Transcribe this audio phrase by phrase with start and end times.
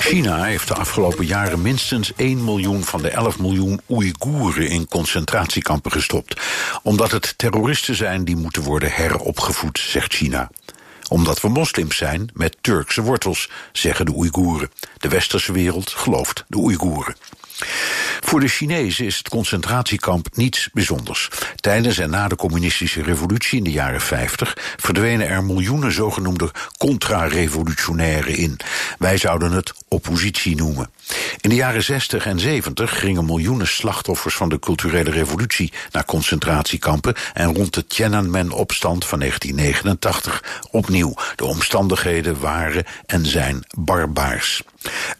[0.00, 5.92] China heeft de afgelopen jaren minstens 1 miljoen van de 11 miljoen Oeigoeren in concentratiekampen
[5.92, 6.40] gestopt.
[6.82, 10.50] Omdat het terroristen zijn die moeten worden heropgevoed, zegt China
[11.10, 14.70] omdat we moslims zijn met Turkse wortels, zeggen de Oeigoeren.
[14.98, 17.16] De westerse wereld gelooft de Oeigoeren.
[18.20, 21.28] Voor de Chinezen is het concentratiekamp niets bijzonders.
[21.56, 28.36] Tijdens en na de communistische revolutie in de jaren 50 verdwenen er miljoenen zogenoemde contra-revolutionairen
[28.36, 28.56] in.
[29.00, 30.90] Wij zouden het oppositie noemen.
[31.40, 37.14] In de jaren 60 en 70 gingen miljoenen slachtoffers van de culturele revolutie naar concentratiekampen
[37.32, 41.14] en rond de Tiananmen-opstand van 1989 opnieuw.
[41.36, 44.62] De omstandigheden waren en zijn barbaars.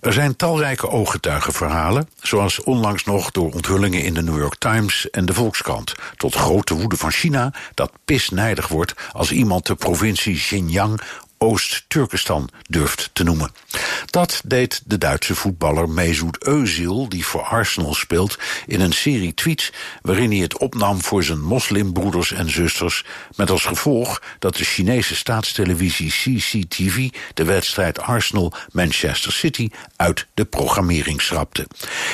[0.00, 5.26] Er zijn talrijke ooggetuigenverhalen, zoals onlangs nog door onthullingen in de New York Times en
[5.26, 11.00] de Volkskrant, tot grote woede van China dat pisnijdig wordt als iemand de provincie Xinjiang
[11.42, 13.50] Oost-Turkestan durft te noemen.
[14.06, 19.72] Dat deed de Duitse voetballer Mesut Özil, die voor Arsenal speelt, in een serie tweets
[20.02, 23.04] waarin hij het opnam voor zijn moslimbroeders en zusters,
[23.36, 31.22] met als gevolg dat de Chinese staatstelevisie CCTV de wedstrijd Arsenal-Manchester City uit de programmering
[31.22, 31.66] schrapte.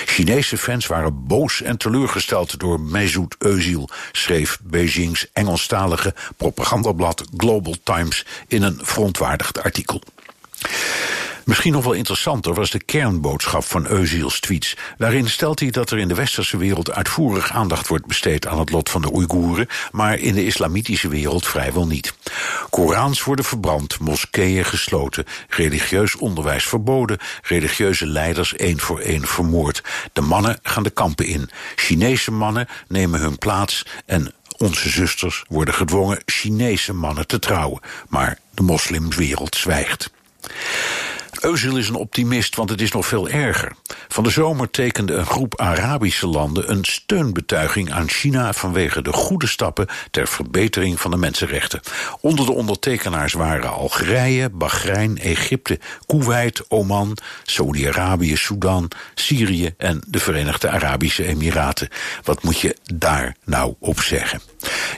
[0.04, 8.24] Chinese fans waren boos en teleurgesteld door Mesut Özil, schreef Beijings Engelstalige propagandablad Global Times
[8.48, 10.02] in een front verontwaardigd artikel.
[11.44, 14.76] Misschien nog wel interessanter was de kernboodschap van Özil's tweets.
[14.98, 18.70] Daarin stelt hij dat er in de westerse wereld uitvoerig aandacht wordt besteed aan het
[18.70, 22.14] lot van de Oeigoeren, maar in de islamitische wereld vrijwel niet.
[22.70, 29.82] Korans worden verbrand, moskeeën gesloten, religieus onderwijs verboden, religieuze leiders één voor één vermoord.
[30.12, 31.50] De mannen gaan de kampen in.
[31.76, 37.80] Chinese mannen nemen hun plaats en onze zusters worden gedwongen Chinese mannen te trouwen.
[38.08, 40.10] Maar de moslimwereld zwijgt.
[41.46, 43.72] Özil is een optimist, want het is nog veel erger.
[44.08, 49.46] Van de zomer tekende een groep Arabische landen een steunbetuiging aan China vanwege de goede
[49.46, 51.80] stappen ter verbetering van de mensenrechten.
[52.20, 60.68] Onder de ondertekenaars waren Algerije, Bahrein, Egypte, Kuwait, Oman, Saudi-Arabië, Sudan, Syrië en de Verenigde
[60.68, 61.88] Arabische Emiraten.
[62.24, 64.40] Wat moet je daar nou op zeggen?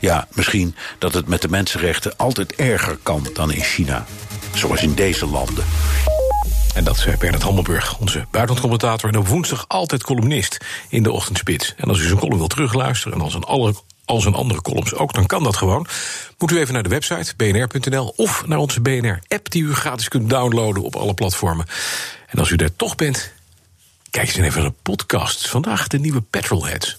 [0.00, 4.06] Ja, misschien dat het met de mensenrechten altijd erger kan dan in China.
[4.54, 5.64] Zoals in deze landen.
[6.78, 9.10] En dat is Bernard Hammelburg, onze buitenlandcommentator...
[9.10, 10.58] en op woensdag altijd columnist
[10.88, 11.74] in de Ochtendspits.
[11.76, 13.18] En als u zijn column wilt terugluisteren...
[13.18, 13.74] en als een, alle,
[14.04, 15.86] als een andere columns ook, dan kan dat gewoon.
[16.38, 18.12] Moet u even naar de website bnr.nl...
[18.16, 21.66] of naar onze BNR-app die u gratis kunt downloaden op alle platformen.
[22.26, 23.32] En als u daar toch bent,
[24.10, 25.48] kijk eens even naar de podcast.
[25.48, 26.98] Vandaag de nieuwe Petrolheads.